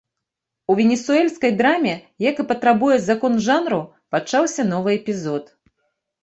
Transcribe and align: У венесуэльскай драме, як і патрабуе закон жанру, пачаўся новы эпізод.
У 0.73 0.75
венесуэльскай 0.77 1.51
драме, 1.59 1.91
як 2.29 2.35
і 2.43 2.45
патрабуе 2.53 2.97
закон 3.09 3.37
жанру, 3.49 3.79
пачаўся 4.17 4.61
новы 4.73 4.89
эпізод. 4.99 5.43